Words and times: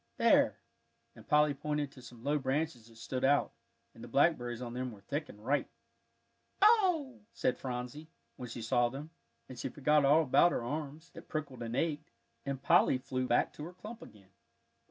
There," 0.17 0.57
and 1.15 1.27
Polly 1.27 1.53
pointed 1.53 1.91
to 1.91 2.01
some 2.01 2.23
low 2.23 2.39
branches 2.39 2.87
that 2.87 2.95
stood 2.95 3.23
out; 3.23 3.53
and 3.93 4.03
the 4.03 4.07
blackberries 4.07 4.59
on 4.59 4.73
them 4.73 4.91
were 4.91 5.01
thick 5.01 5.29
and 5.29 5.45
ripe. 5.45 5.69
"Ooh!" 6.65 7.19
said 7.33 7.59
Phronsie, 7.59 8.09
when 8.35 8.49
she 8.49 8.63
saw 8.63 8.89
them; 8.89 9.11
and 9.47 9.59
she 9.59 9.69
forgot 9.69 10.03
all 10.03 10.23
about 10.23 10.53
her 10.53 10.63
arms, 10.63 11.11
that 11.11 11.27
prickled 11.27 11.61
and 11.61 11.75
ached, 11.75 12.09
and 12.47 12.63
Polly 12.63 12.97
flew 12.97 13.27
back 13.27 13.53
to 13.53 13.63
her 13.65 13.73
clump 13.73 14.01
again. 14.01 14.31